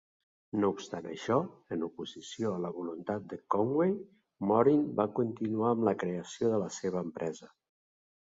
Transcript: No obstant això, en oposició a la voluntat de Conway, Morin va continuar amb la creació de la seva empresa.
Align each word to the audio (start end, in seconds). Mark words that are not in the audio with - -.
No 0.61 0.69
obstant 0.75 1.07
això, 1.09 1.35
en 1.75 1.83
oposició 1.87 2.53
a 2.53 2.61
la 2.63 2.71
voluntat 2.77 3.27
de 3.35 3.39
Conway, 3.57 3.93
Morin 4.53 4.83
va 5.01 5.07
continuar 5.21 5.71
amb 5.75 5.87
la 5.91 5.95
creació 6.07 6.51
de 6.57 6.63
la 6.65 6.73
seva 6.81 7.05
empresa. 7.11 7.53